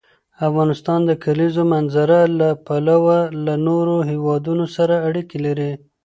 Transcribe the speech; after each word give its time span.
افغانستان 0.47 0.99
د 1.03 1.07
د 1.09 1.11
کلیزو 1.23 1.63
منظره 1.73 2.19
له 2.39 2.49
پلوه 2.67 3.19
له 3.45 3.53
نورو 3.67 3.95
هېوادونو 4.09 4.65
سره 4.75 4.95
اړیکې 5.07 5.37
لري. 5.45 5.71